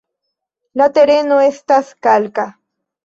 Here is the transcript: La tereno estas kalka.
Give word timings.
La 0.81 0.87
tereno 0.95 1.37
estas 1.49 1.93
kalka. 2.09 2.47